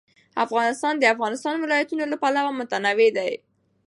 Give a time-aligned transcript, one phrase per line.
[0.45, 3.31] افغانستان د د افغانستان ولايتونه له پلوه متنوع دی.